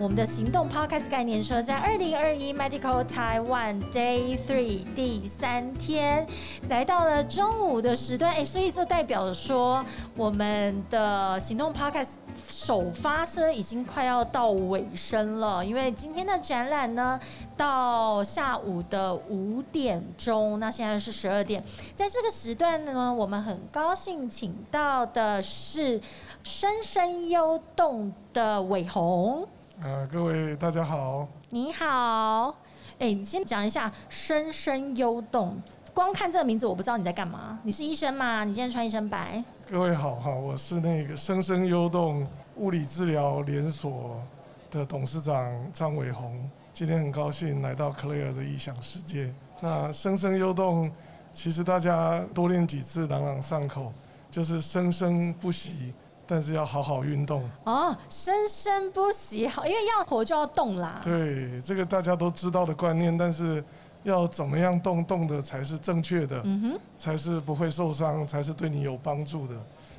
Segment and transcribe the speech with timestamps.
[0.00, 6.26] 我们的行动 Podcast 概念车在二零二一 Medical Taiwan Day Three 第三天
[6.70, 9.84] 来到了中午的时段，哎，所以这代表说
[10.16, 12.12] 我们的行动 Podcast
[12.48, 17.20] 首发车已经快要到尾声了，因为今天的展览呢
[17.54, 21.62] 到下午的五点钟，那现在是十二点，
[21.94, 26.00] 在这个时段呢，我们很高兴请到的是
[26.42, 29.46] 深深幽动的伟鸿。
[29.82, 32.54] 呃，各位大家好，你好，
[32.98, 35.58] 哎，你先讲一下“深深幽动”。
[35.94, 37.58] 光看这个名字，我不知道你在干嘛。
[37.62, 38.44] 你是医生吗？
[38.44, 39.42] 你今天穿一身白。
[39.70, 44.20] 各位好，哈，我是那个“深深幽动”物理治疗连锁
[44.70, 46.38] 的董事长张伟宏。
[46.74, 49.32] 今天很高兴来到 Clare 的异想世界。
[49.62, 50.92] 那“深深幽动”，
[51.32, 53.90] 其实大家多练几次，朗朗上口，
[54.30, 55.94] 就是生生不息。
[56.30, 61.00] 但是要好好运动哦，生生不息好，因为要活就要动啦。
[61.02, 63.62] 对，这个大家都知道的观念，但是
[64.04, 69.56] 要怎么样动动的才是正确的，嗯哼，才是不会受伤，才是对你有帮助的，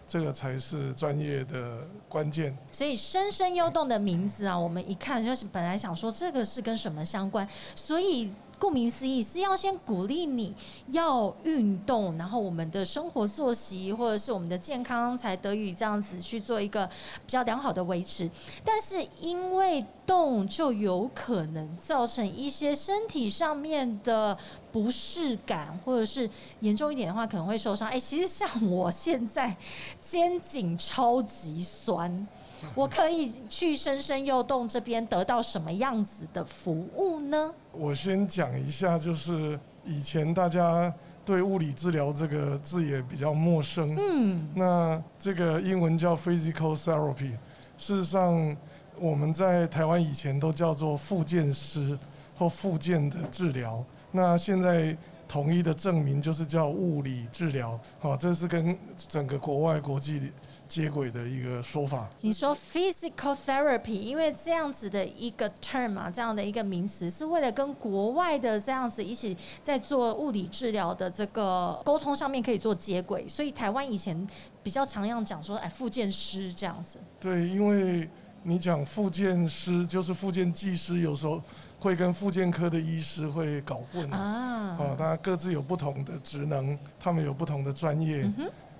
[0.07, 2.57] 这个才是专业的关键。
[2.71, 7.45] 所以“生生幽动”的名字啊，我们一看就是本来想说这个是跟什么相关，
[7.75, 8.31] 所以。
[8.61, 10.53] 顾名思义，是要先鼓励你
[10.89, 18.29] 要运动，然后我们的生活作息或者是我们的健康才得以这样子去做一个比较良好的维持。
[18.63, 24.37] 但是因为动就有可能造成一些身体上面的
[24.71, 27.89] 不适感，或者是严重一点的话可能会受伤。
[27.89, 29.55] 哎，其实像我现在
[29.99, 32.27] 肩颈超级酸。
[32.75, 37.53] 我可以去深深幼动这边得到什么样子的服务呢？
[37.71, 40.93] 我先讲一下，就是以前大家
[41.25, 43.95] 对物理治疗这个字也比较陌生。
[43.97, 47.31] 嗯，那这个英文叫 physical therapy，
[47.77, 48.55] 事实上
[48.99, 51.97] 我们在台湾以前都叫做复健师
[52.37, 53.83] 或复健的治疗。
[54.11, 54.95] 那现在
[55.27, 57.79] 统一的证明就是叫物理治疗。
[57.99, 60.31] 好，这是跟整个国外国际。
[60.71, 62.09] 接轨的一个说法。
[62.21, 74.25] 你说 physical therapy，因为这样子的一个 term 啊，这样的一个名词，是为了跟国外的这样子一起在做物理治疗的这个沟通上面可以做接轨，所以台湾以前
[74.63, 76.97] 比较常样讲说，哎，复健师这样子。
[77.19, 78.09] 对，因为
[78.43, 81.41] 你讲复健师就是复健技师，有时候
[81.79, 84.77] 会跟复健科的医师会搞混啊。
[84.79, 88.31] 啊，大家各自有不同的职能，他们有不同的专业。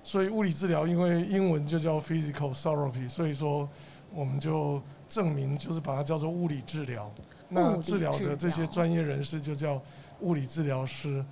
[0.04, 3.68] 所以物理治疗，因为英文就叫 physical therapy，所以说
[4.12, 7.08] 我们就证明就是把它叫做物理治疗。
[7.48, 9.80] 那治疗的这些专业人士就叫
[10.20, 11.24] 物理治疗师。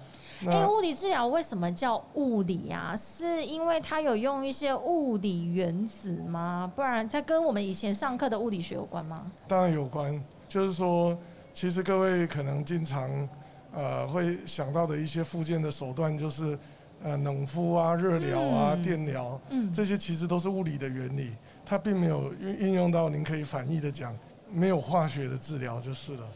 [0.46, 2.94] 哎，物理治疗为什么叫物理啊？
[2.94, 6.70] 是因为它有用一些物理原子吗？
[6.76, 9.30] 不然它跟我们以前上课的物理学有关吗？
[9.48, 11.18] 当然有关，就是说，
[11.52, 13.28] 其实各位可能经常
[13.74, 16.56] 呃会想到的一些附件的手段就是。
[17.02, 19.40] 呃，冷敷啊、热疗啊、电疗，
[19.72, 21.32] 这些其实都是物理的原理，
[21.64, 24.14] 它并没有运运用到您可以反义的讲，
[24.52, 26.28] 没有化学的治疗就是了。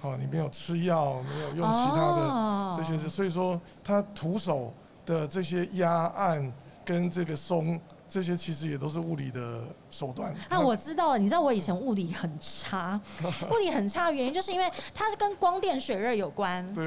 [0.00, 4.72] 好，你没有吃药，没有用其他的这些，所以说它徒手
[5.06, 6.52] 的这些压按
[6.84, 7.80] 跟这个松。
[8.08, 10.34] 这些其实也都是物理的手段。
[10.48, 13.00] 那我知道了，你知道我以前物理很差，
[13.52, 16.74] 物理很差的原因就是因为它是跟光电水热有关。
[16.74, 16.84] 对。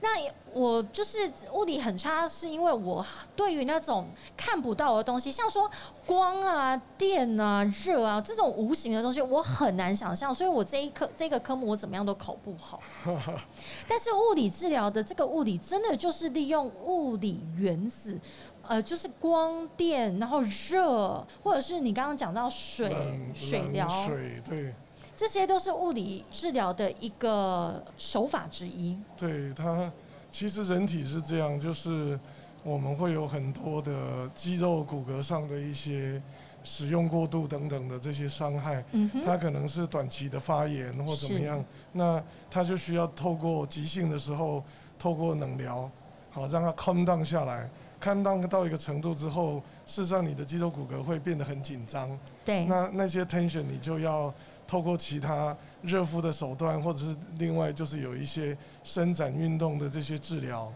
[0.00, 0.08] 那
[0.52, 3.04] 我就是物理很差，是因为我
[3.36, 5.70] 对于那种看不到的东西，像说
[6.06, 12.80] 光啊、电啊、热啊这种无形的东西，我很难想象，所以我这一科这个科目我怎么样都考不好。
[13.86, 18.18] 但是物理治疗的这个物理，真的就是利用物理原子。
[18.66, 22.90] 呃，就是光电，然后热，或者是你刚刚讲到水
[23.34, 24.72] 水疗，水对，
[25.14, 28.98] 这些都是物理治疗的一个手法之一。
[29.16, 29.90] 对它，
[30.30, 32.18] 其实人体是这样，就是
[32.62, 36.20] 我们会有很多的肌肉骨骼上的一些
[36.62, 41.62] 使用过度等等的这些伤害，嗯它可能是短期的发炎或怎么样，
[41.92, 44.64] 那它就需要透过急性的时候，
[44.98, 45.90] 透过冷疗，
[46.30, 47.68] 好让它 calm down 下来。
[48.04, 52.10] 看到到一个程度之后，事实上你的肌肉骨骼会变得很紧张。
[52.44, 52.66] 对。
[52.66, 54.30] 那那些 tension 你就要
[54.66, 60.70] 透过其他热敷的手段，或者是另外就是有一些伸展运动的这些治疗，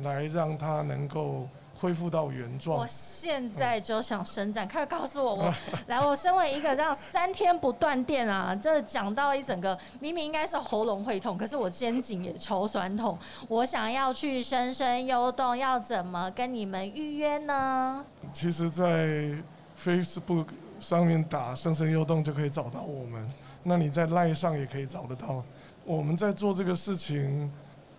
[0.00, 2.86] 来让它能够恢复到原状我。
[2.86, 5.54] 现在就想伸展，快告诉我，我
[5.88, 13.18] 来，我身为一个这样三天不断电啊，这讲到一整个明明应该是喉咙会痛，可是我肩颈也超酸痛。
[13.48, 18.04] 我想要去深深幽动，要怎么跟你们预约呢？
[18.32, 19.32] 其实，在
[19.78, 20.46] Facebook
[20.80, 23.28] 上面打“生生幽动”就可以找到我们。
[23.62, 25.42] 那你在 Line 上也可以找得到。
[25.84, 27.50] 我们在做这个事情，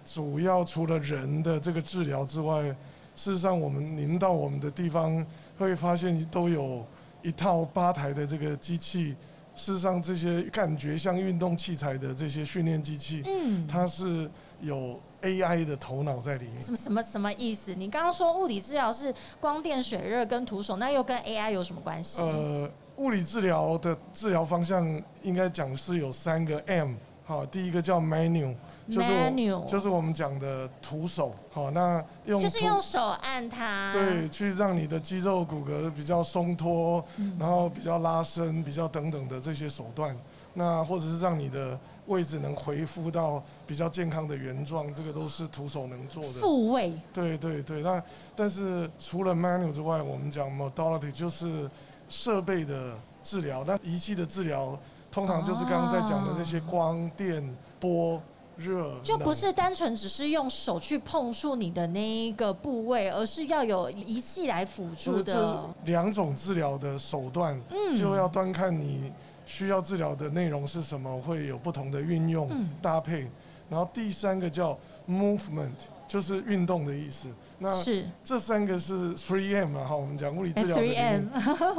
[0.03, 2.75] 主要除了人的这个治疗之外，
[3.15, 5.25] 事实上我们您到我们的地方
[5.57, 6.85] 会发现都有
[7.21, 9.15] 一套吧台的这个机器。
[9.57, 14.29] 事实上，这些感觉像运动器材的这些训练机器，嗯，它是
[14.59, 16.61] 有 AI 的头脑在里面。
[16.61, 17.73] 什么什么什么意思？
[17.73, 22.21] 你刚刚说物理治疗是光电、水热跟徒手，那又跟 AI 有什么关系？
[22.21, 24.85] 呃，物理治疗的治疗方向
[25.21, 28.53] 应该讲是有三个 M，好，第一个叫 manual，
[28.87, 29.33] 就是
[29.67, 37.35] 就是我们讲的徒手，好，那用就是用手按它，对，去让你的肌肉骨骼比较松脱，嗯。
[37.39, 40.15] 然后比较拉伸，比较等等的这些手段，
[40.53, 46.29] 那或者是让你的位置能恢复到比较健康的原状，这个都是徒手能做的。
[46.33, 48.01] 复位，对对对，那
[48.35, 51.67] 但是除了 manual 之外，我们讲 modality 就是
[52.07, 54.77] 设备的治疗，那仪器的治疗
[55.15, 57.41] 通常就是刚刚在讲的这些光电
[57.79, 58.21] 波
[58.57, 65.69] 热，就不是单纯只是用手去碰触你的那一个部位，而是要有仪器来辅助的。
[65.85, 69.09] 两种治疗的手段，嗯就要端看你
[69.45, 73.25] 需要治疗的内容是什么，会有不同的运用、嗯搭配。
[73.69, 74.77] 然后第三个叫
[75.09, 75.71] movement，
[76.09, 77.29] 就是运动的意思。
[77.57, 81.23] 那是这三个是 Three M 啊，哈，我们讲物理治疗的 M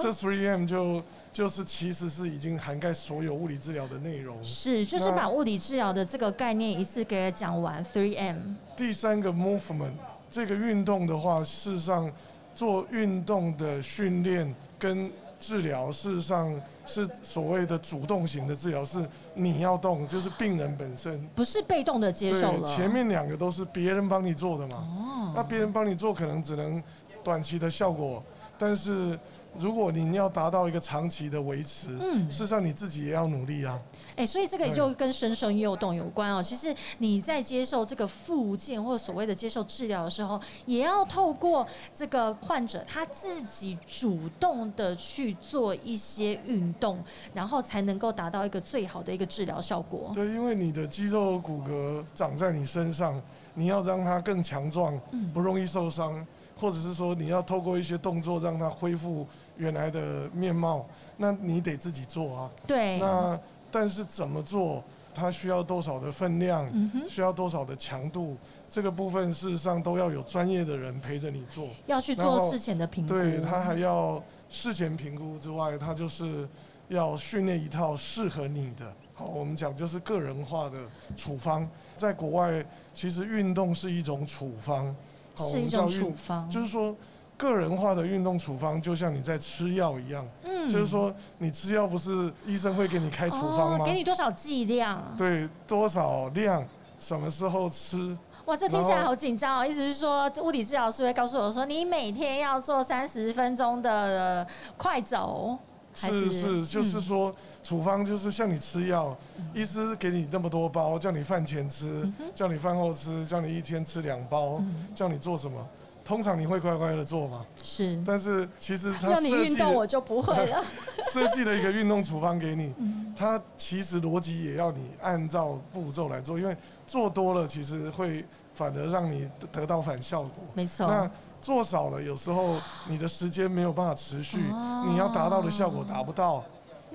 [0.01, 1.03] 这 Three M 就
[1.37, 4.43] 就是其实是已经涵盖所有物理治疗的内容。
[4.43, 7.85] 是，就是把物理治疗的这个概念一次给它讲完。
[7.85, 9.93] Three M 第三个 movement，
[10.31, 12.11] 这个运动的话，事实上
[12.55, 21.23] 做运动的训练跟治疗，事实上是所谓的主动型的治疗，是你要动，就是病人本身。
[21.35, 22.65] 不是被动的接受。
[22.65, 24.77] 前面两个都是别人帮你做的嘛。
[24.77, 26.83] 哦，那别人帮你做，可能只能
[27.23, 28.25] 短期的效果，
[28.57, 29.19] 但是
[29.59, 33.79] 如果你要达到一个长期的维持，嗯事实上你自己也要努力啊。
[34.17, 36.43] 哎、所以这个就跟生生幼动有关哦。
[36.43, 47.03] 其实你在接受这个复健或者所谓的接受治疗的时候，也要透过这个患者他自己主动的去做一些运动，
[47.35, 50.11] 然后才能够达到一个最好的一个治疗效果。
[50.15, 53.21] 对，因为你的肌肉骨骼长在你身上，
[53.55, 56.27] 你要让它更强壮，嗯不容易受伤，
[56.59, 59.27] 或者是说你要透过一些动作让它恢复
[59.57, 60.87] 原来的面貌，
[61.17, 62.51] 那你得自己做啊。
[62.67, 63.39] 对，那
[63.71, 64.83] 但是怎么做？
[65.15, 66.69] 它需要多少的分量？
[66.75, 68.37] 嗯，需要多少的强度？
[68.69, 71.69] 这个部分事实上都要有专业的人陪着你做。
[71.87, 73.15] 要去做事前的评估。
[73.15, 76.47] 对他还要事前评估之外，他就是
[76.89, 78.93] 要训练一套适合你的。
[79.15, 80.77] 好，我们讲就是个人化的
[81.17, 81.67] 处方。
[81.97, 82.63] 在国外，
[82.93, 84.95] 其实运动是一种处方。
[85.35, 86.95] 好，我是一种们叫，处方，就是说
[87.37, 90.27] 个人化的运动处方，就像你在吃药一样。
[90.43, 93.85] 嗯就是说，你吃药不是医生会给你开处方哦，吗？
[93.85, 95.01] 给你多少剂量？
[95.17, 96.67] 对，多少量，
[96.99, 98.17] 什么时候吃？
[98.47, 99.67] 哇，这听起来好紧张哦！
[99.67, 104.47] 意思是说，物理治疗师会告诉我说，你每天要做三十分钟的呃
[104.77, 105.57] 快走，
[105.95, 109.17] 是是，就是嗯说，处方就是像你吃药，
[109.55, 115.65] 医师给你那么多包，叫你饭前吃嗯，叫你饭后吃，叫你一天吃两包，嗯叫你做什么？
[116.07, 117.45] 通常你会乖乖的做吗？
[117.61, 120.65] 是但是其实他要你设计运动，我就不会了。
[121.13, 130.45] 设计了一个运动处方给你， 嗯它其实逻辑也要你按照步骤来做，因为做多了其实会反而让你得到反效果。
[130.55, 131.11] 没错，那
[131.41, 132.57] 做少了，有时候
[132.89, 136.45] 你的时间没有办法持续，哦你要达到的效果达不到。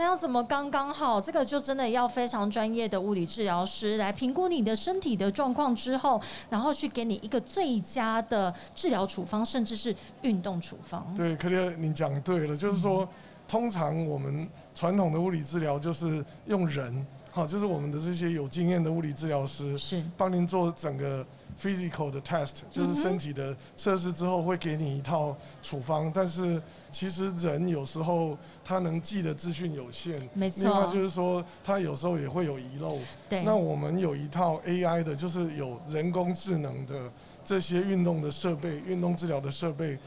[0.01, 1.21] 那要怎么刚刚好？
[1.21, 11.05] 这个就真的要非常专业的物理治疗师来评估你的身体的状况之后，然后去给你一个最佳的治疗处方，甚至是运动处方。
[11.15, 13.07] 对，克里尔，你讲对了，就是说，
[13.47, 21.25] 通常我们传统的物理治疗就是用人，好，就是我们的这些有经验的物理治疗师是帮您做整个
[21.57, 26.11] physical 的 test，就是身体的测试之后，会给你一套处方。
[26.13, 26.61] 但是
[26.91, 32.97] 其实人有时候他能记的资讯有限，没错另外就是说，他有时候也会有遗漏。
[33.29, 37.09] 对，那我们有一套 AI 的，就是有人工智能的
[37.45, 39.97] 这些运动的设备、运动治疗的设备，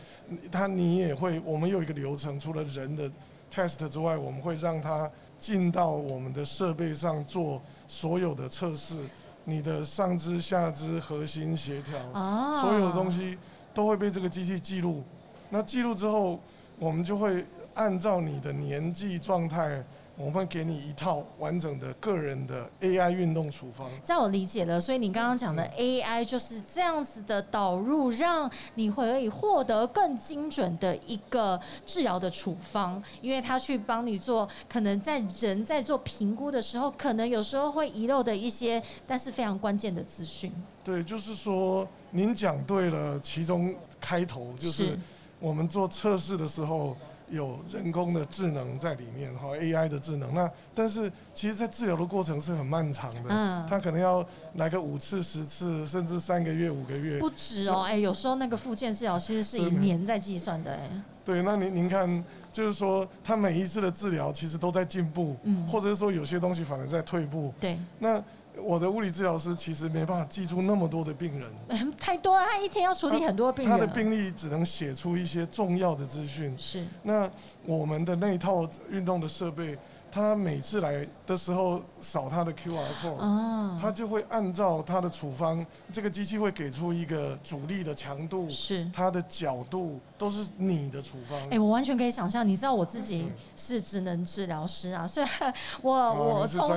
[0.53, 3.11] 它你也会，我们有一个流程，除了人的
[3.51, 5.11] test 之外，我们会让它
[5.45, 8.97] 进到我们的设备上做所有的测试，
[9.45, 13.37] 你的上肢、下肢、核心协调，啊所有的东西
[13.75, 15.05] 都会被这个机器记录。
[15.51, 16.41] 那记录之后，
[16.79, 19.85] 我们就会按照你的年纪状态。
[20.17, 23.91] 我们会给你一套完整的个人的 AI 运动处方。
[24.05, 40.53] 这样我理解了，所以你刚刚讲的 AI 就是这样子的导入，让你可以获得更精准的一个治疗的处方，因为它去帮你做，可能在人在做评估的时候，可能有时候会遗漏的一些，但是非常关键的资讯。
[40.85, 44.97] 对，就是说您讲对了，其中开头就是
[45.41, 46.97] 我们做测试的时候。
[47.29, 50.35] 有人工的智能在里面哈，AI 的智能。
[50.35, 57.19] 那但是其实，在治疗的过程是很漫长的，嗯，他可能要来个五次、十次，甚至三个月、五个月。
[57.19, 60.91] 不止哦，哎，有时候那个附件治疗其实是以年在计算的，哎。
[61.25, 67.51] 对，那您您看，就是说，他每一次的治疗其实都在进步，嗯，或者是说有些东西反而在退步。
[67.59, 67.79] 对。
[67.99, 68.23] 那
[68.63, 76.55] 我的物理治疗师其实没办法记住那么多的病人， 太多了，他一天要处理很多病人，他的病历只能写出一些重要的资讯。
[76.57, 77.31] 是，那
[77.65, 79.77] 我们的那一套运动的设备。
[80.13, 91.39] 他每次来的时候扫他的 QR code，他就会按照他的处方，这个机器会给出一个阻力的强度，是它的角度都是你的处方。
[91.51, 96.69] 哎，我完全可以想象，你知道我自己是职能治疗师啊，虽然我我从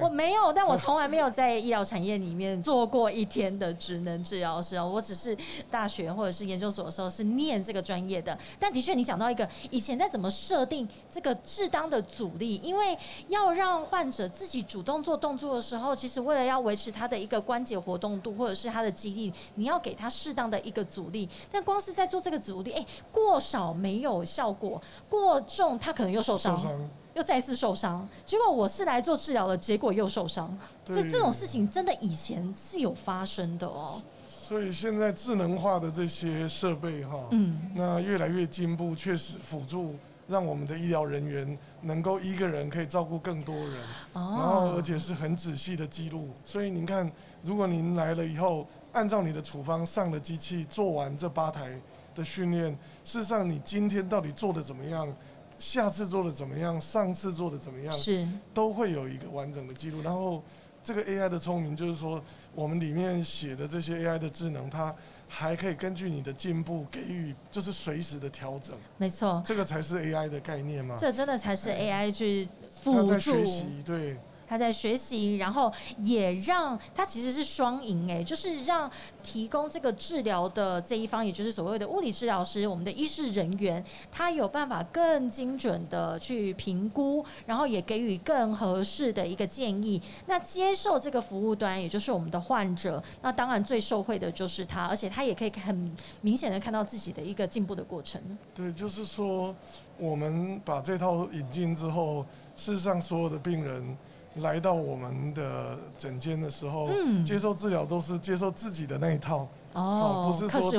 [0.00, 5.36] 我没有，但我从来没有在医疗产业里面做过一天的职能治疗师啊，我只是
[5.70, 8.36] 大学或者是研究所的时候是念这个专业的。
[8.58, 12.98] 但的确，你讲到一个以前在怎么设定这个适当的阻力，因为
[13.28, 21.28] 要让患者自己主动做动作的时候，其实为了要维持他的一个关节活动度或者是他的肌力，你要给他适当的一个阻力。
[21.50, 28.06] 但光是在做这个阻力，哎，过少没有效果，过重他可能又受伤，又再次受伤。
[28.24, 30.56] 结果我是来做治疗的，结果又受伤。
[30.84, 34.02] 这这种事情真的以前是有发生的哦。
[34.28, 39.94] 所以现在智能化的这些设备哈，嗯，那越来越进步，确实辅助。
[40.28, 43.76] 让我们的医疗人员能够一个人可以照顾更多人，
[44.12, 46.30] 然后而且是很仔细的记录。
[46.44, 47.10] 所以您看，
[47.42, 51.80] 如果您来了以后，按照你的处方上了机器，做完这八台
[52.14, 52.70] 的训练，
[53.04, 55.12] 事实上你今天到底做的怎么样，
[55.58, 60.02] 下次做的怎么样，上次做的怎么样，是都会有一个完整的记录。
[60.02, 60.42] 然后
[60.82, 62.20] 这个 AI 的聪明就是说，
[62.54, 64.94] 我们里面写的这些 AI 的智能，它。
[65.28, 68.76] 还可以根据你的进步给予，就是随时的调整。
[68.96, 70.96] 没错，这个才是 AI 的概念嘛。
[70.98, 73.18] 这真的才是 AI 去辅助。
[73.18, 74.16] 学习，对。
[74.48, 78.90] 他在学习，然后也让他其实是双赢哎，就是让
[79.22, 90.00] 提供这个治疗的这一方，也就是所谓的物理治疗师，我们的医师人员，他有办法更精准的去评估，然后也给予更合适的一个建议。
[90.26, 98.20] 那接受这个服务端，也就是我们的患者，那当然最受惠的就是他，而且他也可以很明显的看到自己的一个进步的过程。
[98.54, 99.54] 对，就是说
[99.98, 102.24] 我们把这套引进之后，
[102.54, 103.96] 事实上所有的病人。
[104.40, 106.88] 来到我们的诊间的时候，
[107.24, 110.70] 接受治疗都是接受自己的那一套，哦，不是说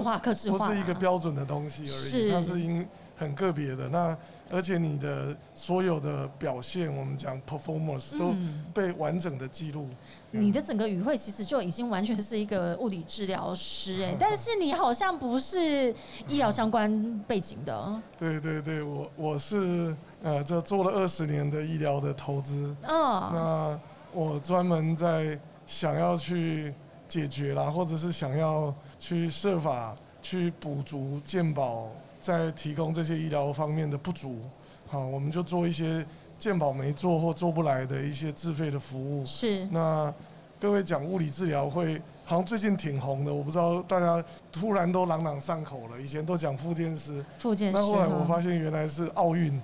[0.52, 2.86] 不是一个标准的东西而已，它是因
[3.18, 3.90] 很个别的。
[3.90, 4.16] 那
[4.50, 8.34] 而且你的所有的表现，我们讲 performance 都
[8.74, 9.90] 被完整的记录。
[10.32, 15.94] 你的整个语汇其实就已经完全是一个物理治疗师哎， 但是你好像不是
[16.28, 18.02] 医疗相关背景的。
[18.18, 22.76] 对对对，我我是呃，这做了二十年的医疗的投资。
[22.84, 23.30] 哦。
[23.34, 23.80] 那
[24.14, 26.74] 我专门在想要去
[27.08, 31.88] 解决啦，或者是想要去设法去补足健保
[32.20, 34.40] 在提供这些医疗方面的不足。
[34.88, 36.06] 好，我们就做一些。
[36.40, 40.14] 健保没做或做不来的一些自费的服务，是那
[40.60, 46.00] 各位讲物理治疗会，好像最近挺红的，我不知道大家突然都朗朗上口了。
[46.00, 49.60] 以前都讲复健师，复健师，那后来我发现原来是奥运。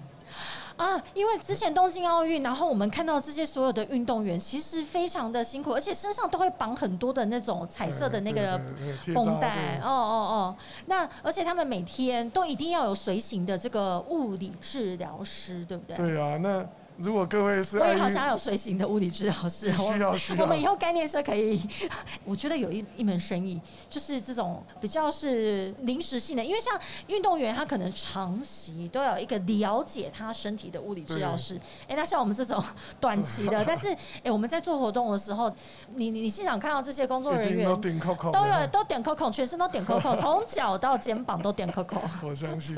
[0.78, 8.60] 啊，因为之前东京奥运，然后我们看到这些所有的运动员，其实非常的辛苦，而且身上都会绑很多的那种彩色的那个
[9.14, 9.80] 绷带。
[9.84, 10.56] 哦哦哦，
[10.88, 15.96] 那而且他们每天都一定要有随行的这个物理治疗师，对不对？
[15.96, 16.66] 对啊，那。
[16.98, 19.72] 如果各位是，我也好想要有随行的物理治疗师。
[19.72, 20.44] 需要需要。
[20.44, 21.60] 我们以后概念车可以，
[22.24, 23.60] 我觉得有一一门生意，
[23.90, 31.60] 就是这种比较是临时性的，因为像运动员，他可能长期都有一个了解他身体的物理治疗师。
[31.88, 32.64] 哎，那像我们这种
[33.00, 33.88] 短期的， 但是
[34.24, 35.52] 哎，我们在做活动的时候，
[35.96, 42.00] 你你你现场看到这些工作人员都点 COCO，都有都点 COCO，全身都点 COCO， 从脚到肩膀都点 COCO。
[42.24, 42.78] 我相信，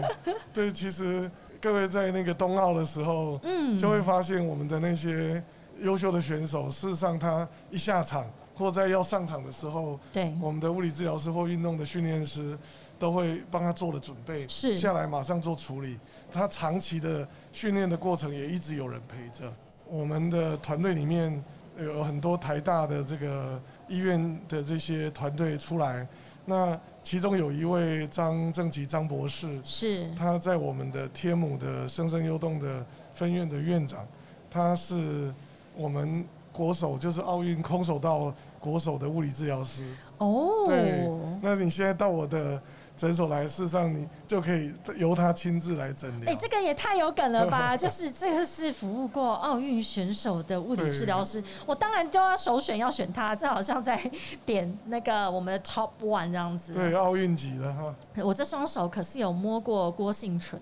[0.53, 1.29] 对，其实。
[1.65, 5.43] 各位在那个冬奥的时候，嗯，就会发现我们的那些
[5.81, 12.55] 优秀的选手，事实上他一下场或在要上场的时候，对，我们的物理治疗师或运动的训练师，
[12.99, 15.97] 都会帮他做了准备，是下来马上做处理。
[16.31, 19.51] 他长期的训练的过程也一直有人陪着。
[19.89, 21.43] 我们的团队里面
[21.79, 26.07] 有很多台大的这个医院的这些团队出来，
[26.45, 34.07] 那其中有一位张正吉张博士，是他在我们的天母的生生优动的分院的院长，
[34.49, 35.33] 他是
[35.75, 39.83] 我们国手，就是奥运空手道国手的物理治疗师。
[40.19, 41.09] 哦，对，
[41.41, 42.61] 那你现在到我的。
[42.97, 46.31] 诊所来，事实上你就可以由他亲自来诊疗。
[46.31, 47.75] 哎，这个也太有梗了吧！
[47.77, 53.35] 就是这个是服务过奥运选手的物理治疗师，我当然就要首选要选他。
[53.35, 53.99] 这好像在
[54.45, 56.73] 点那个我们的 top one 这样子。
[56.73, 57.93] 对，奥运级的哈。
[58.23, 60.61] 我这双手可是有摸过郭幸存，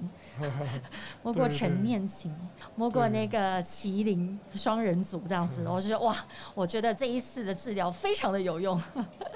[1.21, 2.33] 摸过陈念琴，
[2.75, 5.63] 摸过那个麒麟双人组这样子。
[5.67, 6.15] 我就觉得哇，
[6.55, 8.81] 我觉得这一次的治疗非常的有用。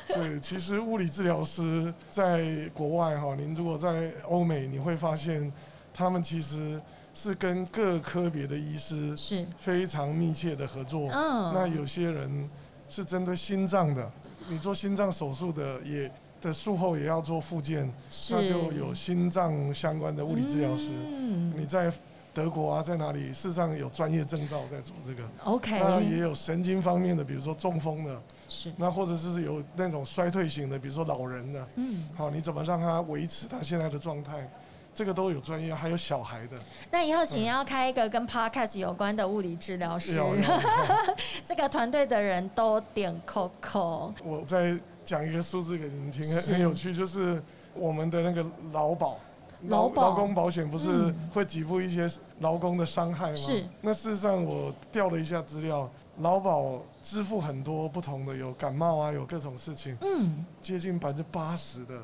[0.08, 5.52] 对，其实物理治疗师在国外哈，您如果在欧美，你会发现
[5.94, 6.80] 他们其实
[7.14, 11.10] 是跟各科别的医师是非常密切的合作。
[11.12, 12.50] 嗯，那有些人
[12.88, 14.12] 是针对心脏的，
[14.48, 17.92] 你做心脏手术的也的术后也要做复健，
[18.30, 20.90] 那就有心脏相关的物理治疗师。
[20.92, 21.92] 嗯，你在
[22.38, 23.34] 德国啊，在哪里？
[23.34, 25.24] 事实上有专业证照在做这个。
[25.44, 28.22] OK，那也有神经方面的，比如说中风的。
[28.48, 34.48] 是，那或者是有那种衰退型的，比如说老人的，嗯，好，你怎么让他维持他现在的状态？
[34.94, 36.58] 这个都有专业，还有小孩的。
[36.92, 40.22] 那以后请要开一个跟 podcast 有关的物理治疗师，
[41.44, 44.12] 这个团队的人都点 Coco。
[44.24, 47.42] 我再讲一个数字给您听，很有趣，就是
[47.74, 49.18] 我们的那个劳保，
[49.68, 52.10] 劳劳工保险不是会给付一些
[52.40, 53.36] 劳工的伤害吗？
[53.36, 53.66] 是。
[53.82, 55.90] 那事实上我调了一下资料。
[56.20, 59.96] 劳保支付很多不同的，有感冒啊，有各种事情。
[60.02, 62.02] 嗯，接近百分之八十的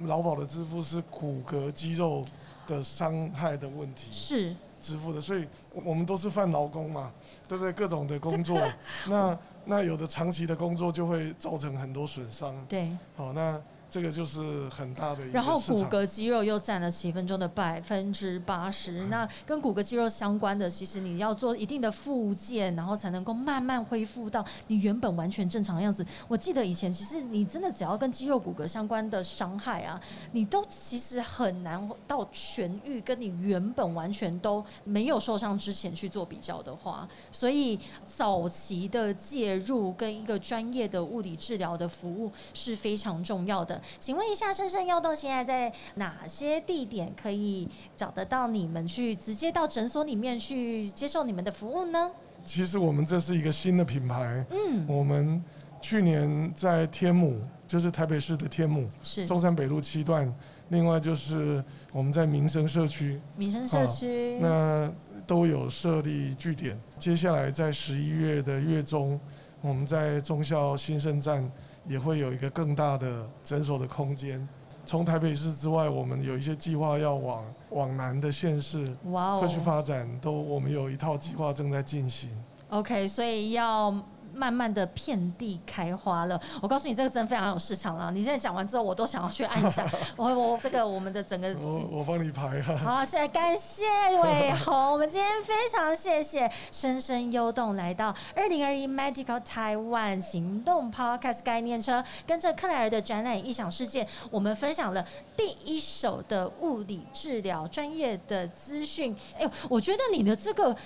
[0.00, 2.22] 劳保的支付是骨骼肌肉
[2.66, 7.10] 的伤害的问题是支付的，所以我们都是犯劳工嘛，
[7.48, 7.72] 对不对？
[7.72, 8.60] 各种的工作，
[9.08, 12.54] 那那有的长期的工作就会造成很多损伤。
[12.68, 13.58] 对，好那。
[13.88, 19.06] 这个就是很大的一个然后骨骼肌肉又占了七分钟的百分之八十。
[19.06, 26.04] 那跟骨骼肌肉相关的，其实你要做一定的复健，然后才能够慢慢恢复到你原本完全正常的样子。
[26.26, 30.00] 我记得以前，其实你真的只要跟肌肉骨骼相关的伤害啊，
[30.32, 37.08] 你都其实很难到痊愈，跟你原本完全都没有受伤之前去做比较的话。
[37.30, 43.75] 所以早期的介入跟一个专业的物理治疗的服务是非常重要的。
[43.98, 48.86] 请问一下，深深药动现在在哪些地点可以找得到你们？
[48.86, 52.12] 去直接到诊所里面去接受你们的服务呢？
[52.44, 54.46] 其实我们这是一个新的品牌。
[54.50, 55.42] 嗯，我们
[55.80, 60.32] 去年在天母，就是台北市的天母，是中山北路七段。
[60.68, 61.62] 另外就是
[61.92, 64.90] 我们在民生社区，民生社区那
[65.26, 66.78] 都有设立据点。
[66.98, 69.20] 接下来在十一月的月中，
[69.60, 71.50] 我们在中校新生站。
[71.88, 74.46] 也会有一个更大的诊所的空间。
[74.84, 82.30] 从台北市之外，我们有一些计划要往往南的县市，哇哦，去发展，都我们有一套计划正在进行。
[82.68, 83.94] OK，所以要。
[84.36, 88.10] 慢慢的遍地开花了，我告诉你，这个真的非常有市场了。
[88.12, 89.84] 你现在讲完之后，我都想要去按一下。
[90.16, 92.76] 我我这个我们的整个，我我帮你排哈。
[92.76, 93.84] 好，现在感谢
[94.22, 105.02] 伟宏，我们今天非常谢谢深深幽动来到二零二一 Medical Taiwan 行动 Podcast 概念车，跟着克莱尔的展览异想世界，我们分享了
[105.34, 109.16] 第一手的物理治疗专业的资讯。
[109.38, 110.76] 哎呦，我觉得你的这个。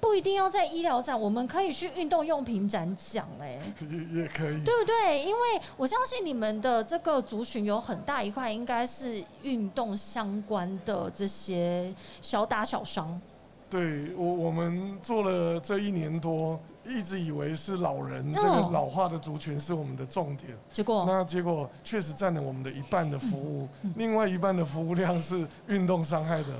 [0.00, 5.22] 不一定要在医疗展，我们可以去运动用品展讲哎，也也可以，对不对？
[5.22, 5.40] 因为
[5.76, 13.20] 我相信你们的这个族群有很大一块应该是运动相关的这些小打小伤。
[13.68, 26.54] 对我，我们做了这一年多，一直以为是老人这个老化的族群是我们的重点，结果那结果确实占了我们的一半的服务，另外一半的服务量是运动伤害的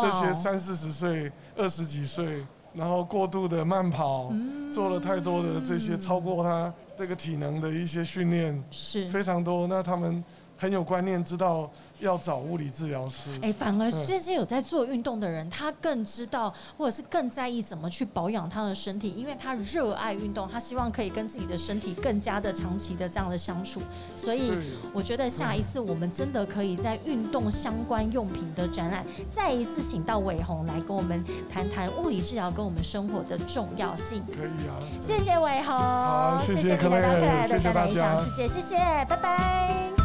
[0.00, 2.46] 这些三四十岁、二十几岁。
[2.74, 4.32] 然后过度的慢跑，
[4.72, 9.66] 做了太多的这些超过他这个体能的一些训练，是非常多。
[9.66, 10.22] 那他们。
[10.56, 13.30] 很有观念，知道要找物理治疗师。
[13.42, 23.80] 哎，反而这些有在做运动的人，他更知道，或者是更在意怎么去保养他的身体，因为他热爱运动，他希望可以跟自己的身体更加的长期的这样的相处。
[24.16, 24.52] 所以，
[24.92, 34.22] 我觉得下一次我们真的可以在运动相关用品的展览，再一次请到伟宏来跟我们谈谈物理治疗跟我们生活的重要性。
[34.26, 38.76] 可以啊，谢谢伟宏，好，谢谢你来到克莱的展览异想世界，谢谢，
[39.08, 40.03] 拜拜。